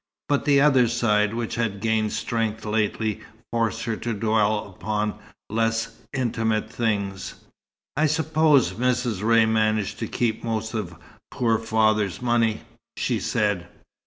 But 0.27 0.45
the 0.45 0.59
other 0.59 0.87
side, 0.87 1.35
which 1.35 1.53
had 1.53 1.79
gained 1.79 2.11
strength 2.11 2.65
lately, 2.65 3.21
forced 3.51 3.83
her 3.83 3.95
to 3.97 4.13
dwell 4.15 4.65
upon 4.65 5.19
less 5.47 5.95
intimate 6.11 6.71
things. 6.71 7.35
"I 7.95 8.07
suppose 8.07 8.73
Mrs. 8.73 9.21
Ray 9.21 9.45
managed 9.45 9.99
to 9.99 10.07
keep 10.07 10.43
most 10.43 10.73
of 10.73 10.95
poor 11.29 11.59
father's 11.59 12.19
money?" 12.19 12.61
she 12.97 13.19
said. 13.19 13.67